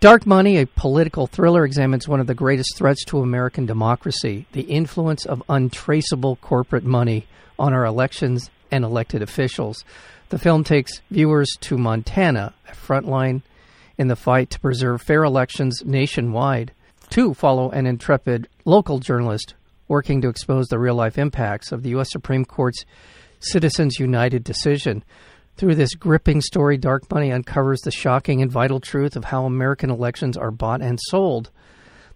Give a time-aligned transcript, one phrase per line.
[0.00, 4.60] Dark Money, a political thriller, examines one of the greatest threats to American democracy the
[4.60, 7.26] influence of untraceable corporate money
[7.58, 9.84] on our elections and elected officials.
[10.28, 13.42] The film takes viewers to Montana, a frontline
[13.98, 16.70] in the fight to preserve fair elections nationwide.
[17.10, 19.54] To follow an intrepid local journalist
[19.88, 22.12] working to expose the real life impacts of the U.S.
[22.12, 22.84] Supreme Court's
[23.40, 25.02] Citizens United decision.
[25.58, 29.90] Through this gripping story, Dark Money uncovers the shocking and vital truth of how American
[29.90, 31.50] elections are bought and sold.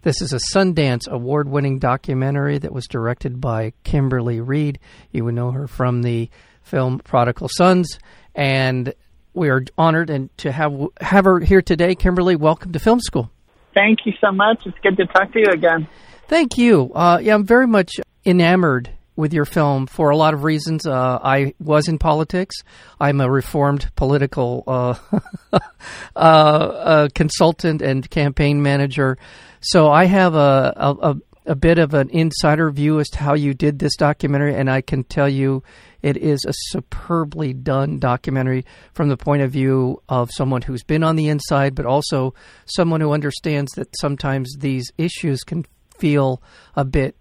[0.03, 4.79] This is a Sundance award winning documentary that was directed by Kimberly Reed.
[5.11, 6.29] You would know her from the
[6.61, 7.99] film Prodigal Sons.
[8.33, 8.93] And
[9.33, 11.95] we are honored and to have have her here today.
[11.95, 13.29] Kimberly, welcome to Film School.
[13.73, 14.65] Thank you so much.
[14.65, 15.85] It's good to talk to you again.
[16.29, 16.93] Thank you.
[16.93, 17.91] Uh, yeah, I'm very much
[18.25, 20.85] enamored with your film for a lot of reasons.
[20.85, 22.55] Uh, I was in politics.
[22.99, 25.59] I'm a reformed political uh,
[26.15, 29.17] uh, consultant and campaign manager.
[29.59, 33.53] So I have a, a, a bit of an insider view as to how you
[33.53, 35.63] did this documentary, and I can tell you
[36.01, 41.03] it is a superbly done documentary from the point of view of someone who's been
[41.03, 42.33] on the inside, but also
[42.65, 45.65] someone who understands that sometimes these issues can
[45.97, 46.41] feel
[46.75, 47.15] a bit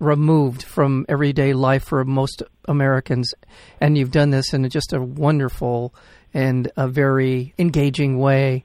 [0.00, 3.32] removed from everyday life for most Americans.
[3.80, 5.94] And you've done this in just a wonderful
[6.34, 8.64] and a very engaging way.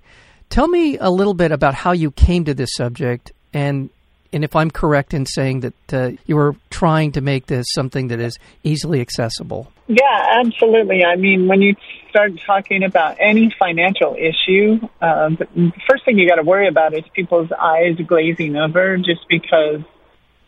[0.50, 3.90] Tell me a little bit about how you came to this subject and
[4.34, 8.08] and if I'm correct in saying that uh, you were trying to make this something
[8.08, 9.72] that is easily accessible.
[9.88, 11.04] Yeah, absolutely.
[11.04, 11.76] I mean, when you
[12.10, 16.96] start talking about any financial issue, uh, the first thing you got to worry about
[16.96, 19.82] is people's eyes glazing over just because,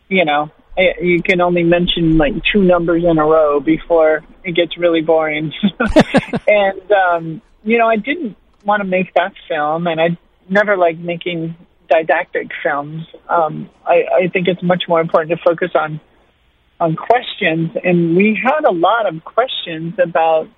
[0.10, 4.78] you know, you can only mention like two numbers in a row before it gets
[4.78, 5.54] really boring.
[6.48, 10.18] and um, you know, I didn't want to make that film, and I
[10.50, 11.56] never liked making
[11.90, 13.06] didactic films.
[13.30, 16.00] Um, I, I think it's much more important to focus on
[16.80, 20.50] on questions, and we had a lot of questions about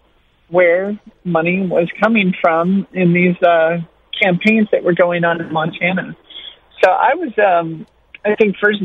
[0.50, 3.78] where money was coming from in these uh,
[4.20, 6.16] campaigns that were going on in Montana.
[6.84, 7.86] So I was, um,
[8.26, 8.82] I think, first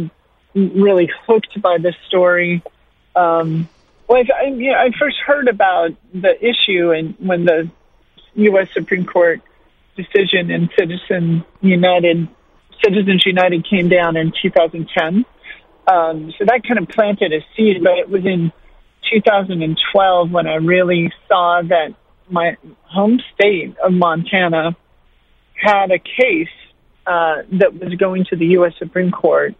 [0.54, 2.62] really hooked by this story.
[3.14, 3.68] Um,
[4.08, 7.70] well, I, you know, I first heard about the issue and when the
[8.34, 8.68] U.S.
[8.72, 9.40] Supreme Court
[9.96, 12.28] decision in Citizen United,
[12.82, 15.24] Citizens United came down in 2010.
[15.86, 18.52] Um, so that kind of planted a seed, but it was in
[19.12, 21.94] 2012 when I really saw that
[22.30, 24.76] my home state of Montana
[25.54, 26.48] had a case
[27.06, 28.74] uh, that was going to the U.S.
[28.78, 29.54] Supreme Court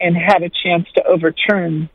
[0.00, 1.88] and had a chance to overturn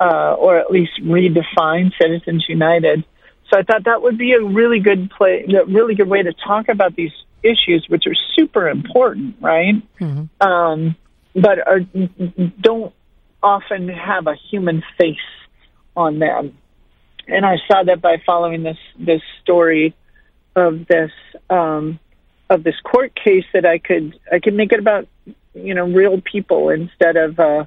[0.00, 3.04] uh, or at least redefine Citizens United.
[3.50, 6.32] So I thought that would be a really good play, a really good way to
[6.32, 7.12] talk about these
[7.42, 9.74] issues, which are super important, right?
[9.98, 10.46] Mm-hmm.
[10.46, 10.96] Um,
[11.34, 11.80] but are,
[12.60, 12.94] don't
[13.42, 15.16] often have a human face
[15.96, 16.56] on them.
[17.26, 19.94] And I saw that by following this this story
[20.56, 21.12] of this
[21.48, 22.00] um,
[22.48, 25.06] of this court case that I could I could make it about
[25.54, 27.64] you know real people instead of uh,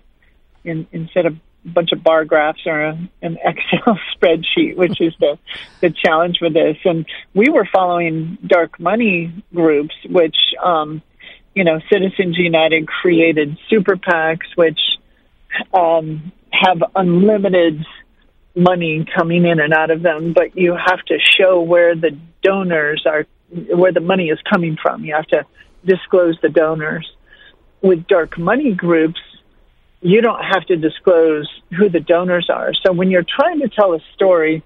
[0.63, 1.35] in, instead of
[1.65, 5.37] a bunch of bar graphs or a, an Excel spreadsheet, which is the
[5.81, 6.77] the challenge with this.
[6.85, 11.01] And we were following dark money groups, which um,
[11.53, 14.79] you know Citizens United created super PACs, which
[15.73, 17.85] um, have unlimited
[18.55, 23.03] money coming in and out of them, but you have to show where the donors
[23.07, 25.03] are, where the money is coming from.
[25.03, 25.45] You have to
[25.85, 27.11] disclose the donors
[27.83, 29.19] with dark money groups,
[30.01, 32.73] you don't have to disclose who the donors are.
[32.73, 34.63] So when you're trying to tell a story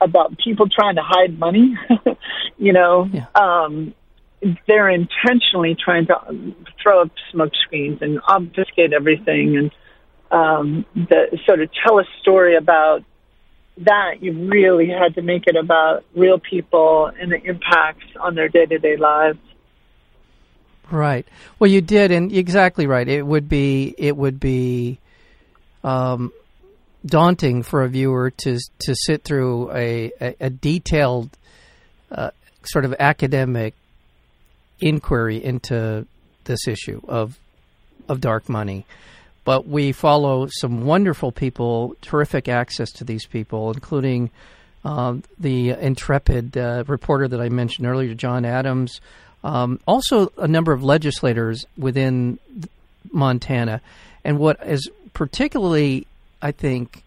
[0.00, 1.76] about people trying to hide money,
[2.58, 3.26] you know, yeah.
[3.34, 3.94] um,
[4.66, 9.70] they're intentionally trying to throw up smoke screens and obfuscate everything and
[10.32, 13.04] um, the, so to tell a story about
[13.78, 18.48] that, you really had to make it about real people and the impacts on their
[18.48, 19.38] day to day lives.
[20.90, 21.26] Right.
[21.58, 23.06] Well, you did, and exactly right.
[23.06, 24.98] It would be it would be
[25.82, 26.32] um,
[27.06, 31.30] daunting for a viewer to to sit through a a, a detailed
[32.10, 32.30] uh,
[32.64, 33.74] sort of academic
[34.80, 36.06] inquiry into
[36.44, 37.38] this issue of
[38.08, 38.84] of dark money.
[39.44, 44.30] But we follow some wonderful people, terrific access to these people, including
[44.84, 49.00] um, the intrepid uh, reporter that I mentioned earlier, John Adams,
[49.44, 52.38] um, also, a number of legislators within
[53.10, 53.80] Montana.
[54.24, 56.06] And what is particularly,
[56.40, 57.02] I think,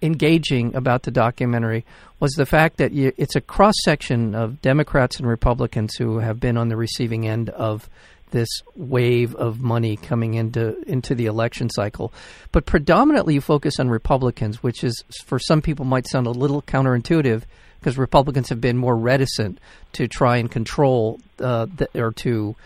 [0.00, 1.84] engaging about the documentary
[2.20, 6.38] was the fact that you, it's a cross section of Democrats and Republicans who have
[6.38, 7.88] been on the receiving end of
[8.30, 12.12] this wave of money coming into into the election cycle.
[12.52, 16.62] But predominantly you focus on Republicans, which is for some people might sound a little
[16.62, 17.42] counterintuitive
[17.78, 19.58] because Republicans have been more reticent
[19.92, 22.56] to try and control uh, the, or to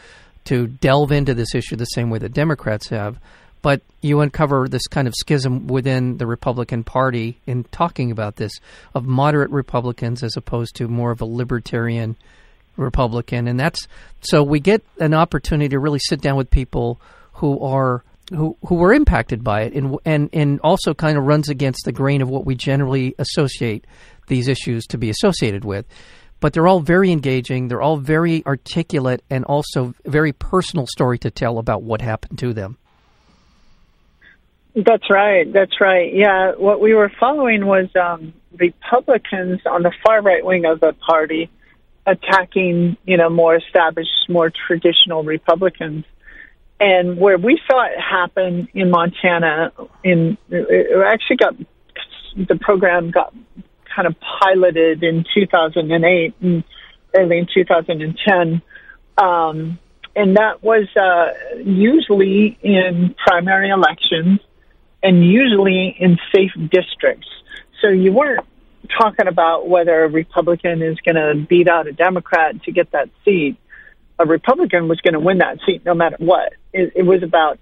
[0.45, 3.19] to delve into this issue the same way that Democrats have.
[3.63, 8.53] But you uncover this kind of schism within the Republican Party in talking about this
[8.93, 12.17] of moderate Republicans as opposed to more of a libertarian
[12.77, 13.87] Republican, and that's
[14.21, 17.01] so we get an opportunity to really sit down with people
[17.35, 21.49] who are who who were impacted by it, and and and also kind of runs
[21.49, 23.87] against the grain of what we generally associate
[24.29, 25.87] these issues to be associated with.
[26.41, 27.69] But they're all very engaging.
[27.69, 32.53] They're all very articulate, and also very personal story to tell about what happened to
[32.53, 32.79] them.
[34.75, 35.53] That's right.
[35.53, 36.13] That's right.
[36.15, 40.95] Yeah, what we were following was um, Republicans on the far right wing of the
[40.95, 41.51] party
[42.07, 46.05] attacking, you know, more established, more traditional Republicans.
[46.81, 49.73] And where we saw it happen in Montana,
[50.03, 51.55] in it actually got
[52.37, 53.33] the program got
[53.95, 56.65] kind of piloted in 2008 and
[57.15, 58.63] early in 2010.
[59.19, 59.79] Um,
[60.17, 61.33] and that was uh,
[61.63, 64.41] usually in primary elections
[65.03, 67.29] and usually in safe districts.
[67.81, 68.47] So you weren't
[68.99, 73.11] talking about whether a Republican is going to beat out a Democrat to get that
[73.25, 73.57] seat.
[74.19, 76.53] A Republican was going to win that seat no matter what.
[76.73, 77.59] It, it was about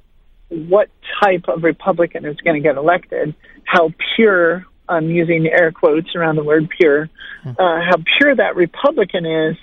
[0.48, 0.88] what
[1.22, 3.34] type of Republican is going to get elected,
[3.64, 7.08] how pure, I'm using air quotes around the word pure,
[7.46, 9.56] uh, how pure that Republican is.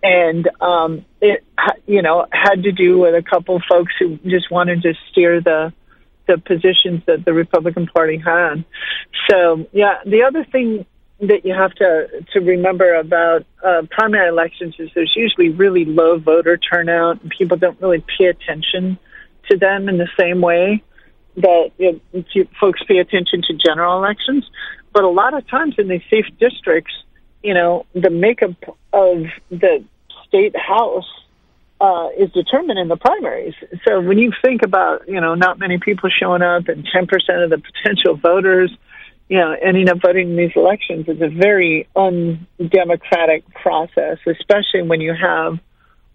[0.00, 1.44] And um, it,
[1.86, 5.72] you know, had to do with a couple folks who just wanted to steer the
[6.28, 8.64] the positions that the Republican Party had.
[9.28, 10.86] So, yeah, the other thing
[11.20, 16.18] that you have to to remember about uh, primary elections is there's usually really low
[16.18, 18.98] voter turnout, and people don't really pay attention
[19.50, 20.82] to them in the same way
[21.36, 24.48] that you know, folks pay attention to general elections.
[24.92, 26.92] But a lot of times in these safe districts,
[27.42, 28.56] you know, the makeup
[28.92, 29.84] of the
[30.26, 31.08] state house
[31.80, 33.54] uh, is determined in the primaries.
[33.86, 37.50] So when you think about, you know, not many people showing up and 10% of
[37.50, 38.70] the potential voters
[39.28, 45.00] you know, ending up voting in these elections is a very undemocratic process, especially when
[45.00, 45.58] you have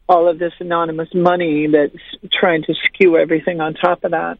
[0.09, 4.37] all of this anonymous money that's trying to skew everything on top of that.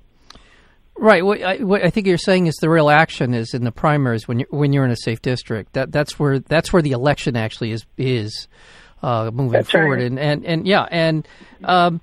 [0.95, 1.25] Right.
[1.25, 4.27] What I, what I, think you're saying is the real action is in the primaries
[4.27, 5.73] when you when you're in a safe district.
[5.73, 8.47] That that's where that's where the election actually is is
[9.01, 9.99] uh, moving that's forward.
[9.99, 10.05] Right.
[10.05, 11.27] And, and and yeah and.
[11.63, 12.01] Um,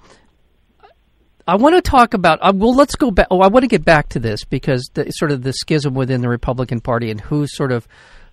[1.50, 2.38] I want to talk about.
[2.41, 3.26] Uh, well, let's go back.
[3.29, 6.20] Oh, I want to get back to this because the, sort of the schism within
[6.20, 7.88] the Republican Party and who's sort of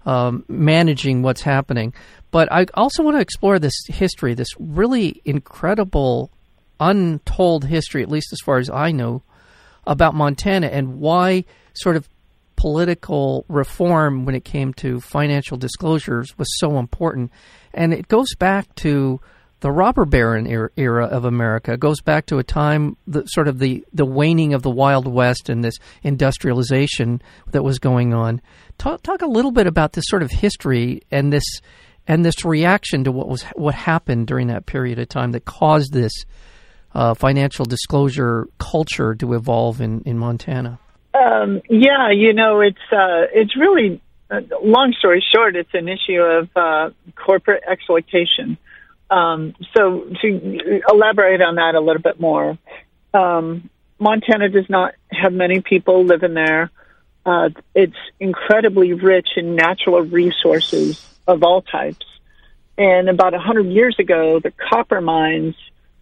[0.06, 1.96] um, managing what's happening.
[2.30, 6.30] But I also want to explore this history, this really incredible,
[6.80, 9.24] untold history, at least as far as I know,
[9.88, 11.44] about Montana and why
[11.74, 12.08] sort of
[12.56, 17.32] political reform when it came to financial disclosures was so important.
[17.74, 19.20] And it goes back to
[19.60, 23.86] the robber baron era of America goes back to a time, the, sort of the,
[23.94, 27.22] the waning of the Wild West and this industrialization
[27.52, 28.42] that was going on.
[28.78, 31.62] Talk, talk a little bit about this sort of history and this
[32.10, 35.92] and this reaction to what was what happened during that period of time that caused
[35.92, 36.14] this
[36.96, 40.80] uh, financial disclosure culture to evolve in in Montana.
[41.14, 46.22] Um, yeah, you know, it's uh, it's really uh, long story short, it's an issue
[46.22, 48.58] of uh, corporate exploitation.
[49.10, 52.58] Um, so to elaborate on that a little bit more,
[53.14, 56.72] um, Montana does not have many people living there.
[57.26, 62.06] Uh, it's incredibly rich in natural resources of all types.
[62.78, 65.56] And about a hundred years ago, the copper mines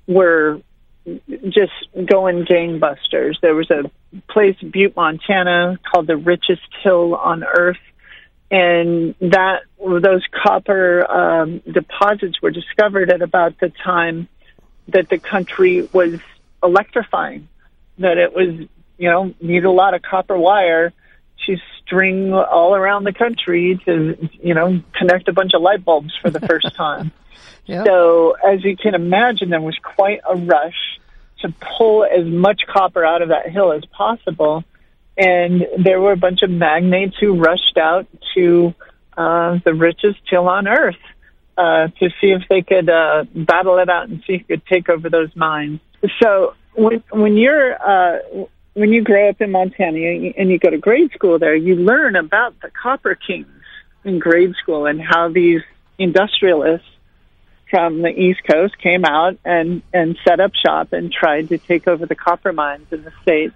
[0.08, 0.62] were
[1.06, 3.40] just going gangbusters.
[3.42, 3.90] There was a
[4.30, 7.78] place, Butte, Montana, called the richest hill on earth
[8.52, 14.28] and that those copper um, deposits were discovered at about the time
[14.90, 16.20] that the country was
[16.62, 17.48] electrifying.
[17.98, 20.94] That it was, you know, needed a lot of copper wire
[21.48, 26.14] to string all around the country to, you know, connect a bunch of light bulbs
[26.22, 27.12] for the first time.
[27.66, 27.84] yeah.
[27.84, 31.00] So, as you can imagine, there was quite a rush
[31.40, 34.64] to pull as much copper out of that hill as possible
[35.18, 38.74] and there were a bunch of magnates who rushed out to
[39.18, 40.96] uh, the richest hill on earth
[41.58, 44.66] uh, to see if they could uh, battle it out and see if you could
[44.66, 45.80] take over those mines.
[46.22, 48.20] So when when you're uh,
[48.74, 49.98] when you grow up in Montana
[50.38, 53.48] and you go to grade school there, you learn about the copper kings
[54.04, 55.62] in grade school and how these
[55.98, 56.88] industrialists
[57.70, 61.88] from the East Coast came out and and set up shop and tried to take
[61.88, 63.54] over the copper mines in the state.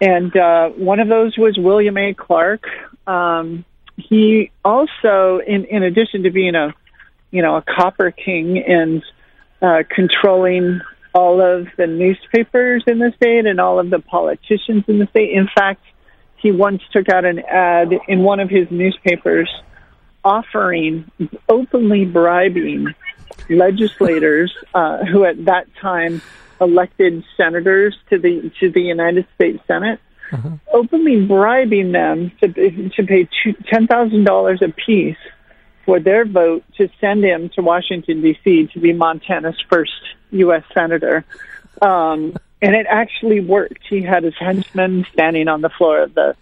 [0.00, 2.14] And uh, one of those was William A.
[2.14, 2.64] Clark.
[3.06, 3.64] Um,
[3.96, 6.74] he also, in in addition to being a
[7.30, 9.02] you know a copper king and
[9.60, 10.80] uh, controlling
[11.12, 15.30] all of the newspapers in the state and all of the politicians in the state.
[15.32, 15.82] In fact,
[16.36, 19.50] he once took out an ad in one of his newspapers
[20.24, 21.10] offering,
[21.48, 22.94] openly bribing
[23.48, 26.22] legislators uh, who at that time
[26.60, 30.00] elected senators to the to the United States Senate,
[30.32, 30.50] uh-huh.
[30.72, 32.48] openly bribing them to
[32.90, 33.28] to pay
[33.66, 35.16] ten thousand dollars a piece
[35.84, 38.68] for their vote to send him to Washington D.C.
[38.68, 39.92] to be Montana's first
[40.30, 40.62] U.S.
[40.72, 41.24] senator.
[41.80, 43.86] Um, and it actually worked.
[43.88, 46.36] He had his henchmen standing on the floor of the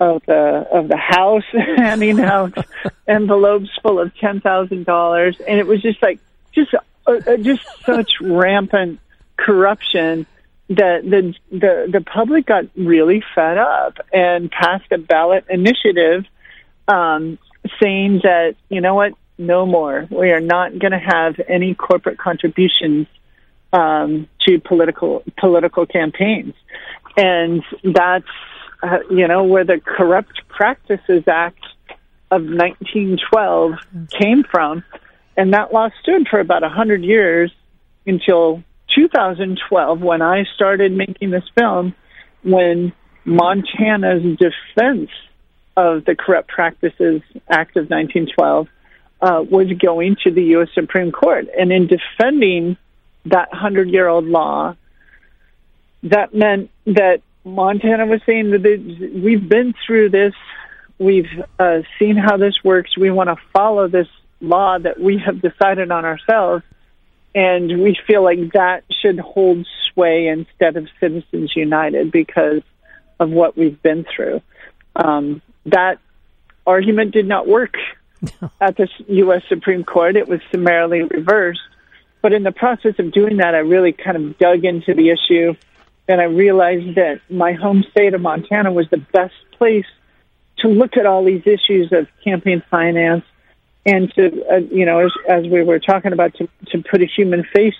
[0.00, 1.44] of the of the house,
[1.76, 2.54] handing out
[3.06, 6.18] envelopes full of ten thousand dollars, and it was just like
[6.52, 6.74] just
[7.06, 8.98] uh, uh, just such rampant
[9.44, 10.26] corruption
[10.68, 16.24] that the the the public got really fed up and passed a ballot initiative
[16.86, 17.38] um,
[17.82, 20.06] saying that you know what, no more.
[20.10, 23.06] We are not going to have any corporate contributions
[23.72, 26.54] um, to political political campaigns,
[27.16, 28.24] and that's
[28.82, 31.64] uh, you know where the Corrupt Practices Act
[32.30, 33.72] of 1912
[34.08, 34.84] came from,
[35.36, 37.50] and that law stood for about a hundred years
[38.06, 38.62] until
[38.94, 41.94] 2012 when I started making this film.
[42.42, 42.92] When
[43.24, 45.10] Montana's defense
[45.76, 48.68] of the Corrupt Practices Act of 1912
[49.20, 50.68] uh, was going to the U.S.
[50.74, 51.46] Supreme Court.
[51.58, 52.76] And in defending
[53.26, 54.74] that 100 year old law,
[56.04, 60.34] that meant that Montana was saying that we've been through this,
[60.98, 61.28] we've
[61.58, 64.08] uh, seen how this works, we want to follow this
[64.40, 66.64] law that we have decided on ourselves,
[67.34, 72.62] and we feel like that should hold sway instead of Citizens United because
[73.18, 74.40] of what we've been through.
[74.96, 75.98] Um, that
[76.66, 77.74] argument did not work
[78.60, 79.42] at the U.S.
[79.48, 80.16] Supreme Court.
[80.16, 81.60] It was summarily reversed.
[82.22, 85.54] But in the process of doing that, I really kind of dug into the issue
[86.10, 89.86] and I realized that my home state of Montana was the best place
[90.58, 93.24] to look at all these issues of campaign finance
[93.86, 97.06] and to, uh, you know, as, as we were talking about, to, to put a
[97.06, 97.76] human face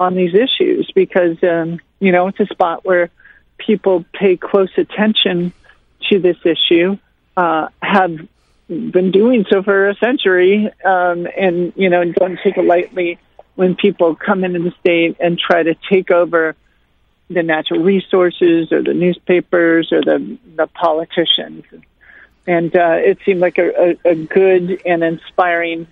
[0.00, 3.10] on these issues because, um, you know, it's a spot where
[3.58, 5.52] people pay close attention
[6.08, 6.96] to this issue
[7.38, 8.18] uh, have
[8.68, 13.18] been doing so for a century, um, and you know don't take it lightly
[13.54, 16.56] when people come into the state and try to take over
[17.30, 21.64] the natural resources or the newspapers or the the politicians.
[22.48, 25.86] And uh, it seemed like a, a, a good and inspiring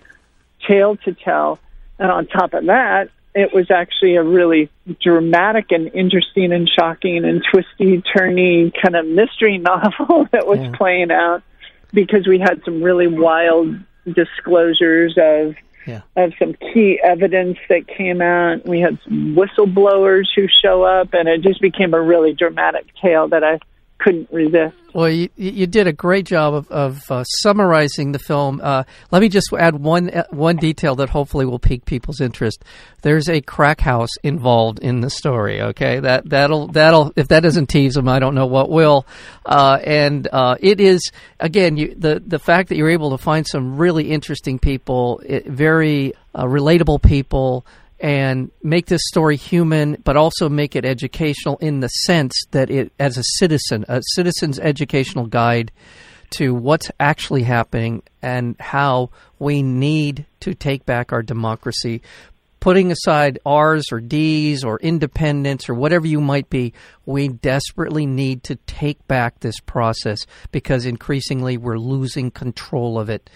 [0.66, 1.58] tale to tell.
[1.98, 4.70] And on top of that, it was actually a really
[5.02, 10.72] dramatic and interesting and shocking and twisty, turny kind of mystery novel that was yeah.
[10.72, 11.42] playing out
[11.92, 16.00] because we had some really wild disclosures of yeah.
[16.16, 18.66] of some key evidence that came out.
[18.66, 23.28] We had some whistleblowers who show up, and it just became a really dramatic tale
[23.28, 23.60] that I
[24.06, 24.76] couldn't resist.
[24.94, 28.60] Well, you, you did a great job of, of uh, summarizing the film.
[28.62, 32.64] Uh, let me just add one uh, one detail that hopefully will pique people's interest.
[33.02, 35.60] There's a crack house involved in the story.
[35.60, 39.06] Okay, that that'll that'll if that doesn't tease them, I don't know what will.
[39.44, 41.10] Uh, and uh, it is
[41.40, 45.46] again you, the the fact that you're able to find some really interesting people, it,
[45.46, 47.66] very uh, relatable people
[48.06, 52.92] and make this story human, but also make it educational in the sense that it,
[53.00, 55.72] as a citizen, a citizen's educational guide
[56.30, 59.10] to what's actually happening and how
[59.40, 62.00] we need to take back our democracy.
[62.60, 66.74] Putting aside R's or D's or independence or whatever you might be,
[67.06, 70.20] we desperately need to take back this process
[70.52, 73.28] because increasingly we're losing control of it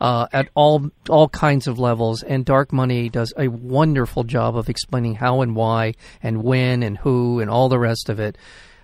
[0.00, 2.22] uh, at all all kinds of levels.
[2.22, 6.98] And Dark Money does a wonderful job of explaining how and why and when and
[6.98, 8.36] who and all the rest of it.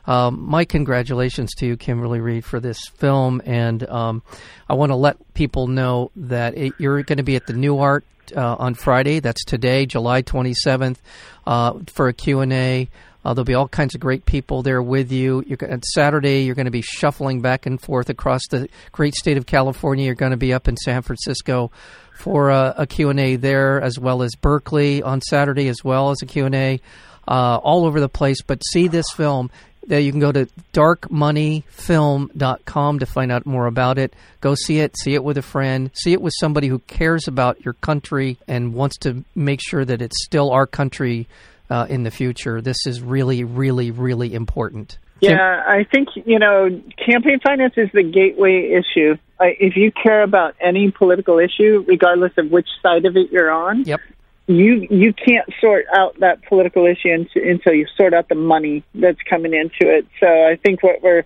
[0.07, 4.23] Um, my congratulations to you, Kimberly Reed, for this film, and um,
[4.69, 8.03] I want to let people know that it, you're going to be at the Nuart
[8.37, 9.21] uh, on Friday.
[9.21, 10.99] That's today, July 27th,
[11.47, 12.89] uh, for a Q and A.
[13.25, 15.43] Uh, there'll be all kinds of great people there with you.
[15.47, 19.37] You're, at Saturday, you're going to be shuffling back and forth across the great state
[19.37, 20.05] of California.
[20.05, 21.71] You're going to be up in San Francisco
[22.19, 26.27] for a, a Q&A there, as well as Berkeley on Saturday, as well as a
[26.27, 26.81] Q&A.
[27.27, 29.51] Uh, all over the place, but see this film.
[29.91, 34.13] Uh, you can go to darkmoneyfilm.com to find out more about it.
[34.43, 37.65] Go see it, see it with a friend, see it with somebody who cares about
[37.65, 41.27] your country and wants to make sure that it's still our country
[41.71, 42.61] uh, in the future.
[42.61, 44.99] This is really, really, really important.
[45.21, 46.69] Yeah, I think, you know,
[47.07, 49.17] campaign finance is the gateway issue.
[49.41, 53.51] Uh, if you care about any political issue, regardless of which side of it you're
[53.51, 54.01] on, yep
[54.47, 59.21] you you can't sort out that political issue until you sort out the money that's
[59.29, 60.07] coming into it.
[60.21, 61.25] So I think what we're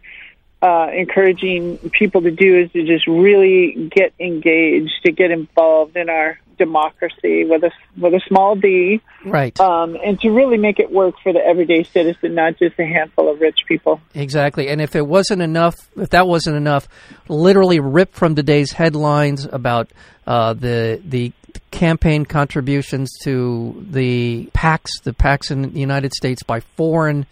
[0.61, 6.09] uh, encouraging people to do is to just really get engaged, to get involved in
[6.09, 9.59] our democracy with a with a small d, right?
[9.61, 13.31] Um, and to really make it work for the everyday citizen, not just a handful
[13.31, 14.01] of rich people.
[14.15, 14.69] Exactly.
[14.69, 16.89] And if it wasn't enough, if that wasn't enough,
[17.29, 19.89] literally rip from today's headlines about
[20.27, 21.33] uh, the the
[21.71, 27.27] campaign contributions to the PACs, the PACs in the United States by foreign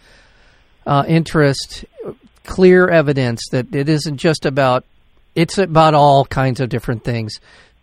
[0.85, 1.85] uh, interest,
[2.47, 4.85] clear evidence that it isn't just about,
[5.35, 7.33] it's about all kinds of different things.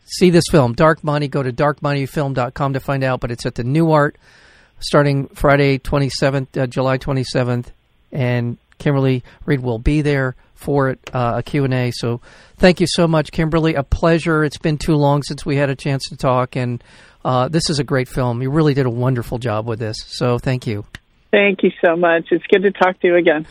[0.06, 1.28] See this film, Dark Money.
[1.28, 4.14] Go to darkmoneyfilm.com to find out, but it's at the Nuart
[4.80, 7.66] starting Friday 27th, uh, July 27th,
[8.12, 11.90] and Kimberly Reed will be there for it, uh, a Q&A.
[11.92, 12.21] So
[12.56, 13.75] thank you so much, Kimberly.
[13.75, 14.44] A pleasure.
[14.44, 16.83] It's been too long since we had a chance to talk, and
[17.25, 18.42] uh, this is a great film.
[18.42, 19.97] You really did a wonderful job with this.
[20.06, 20.85] So thank you.
[21.30, 22.26] Thank you so much.
[22.30, 23.47] It's good to talk to you again.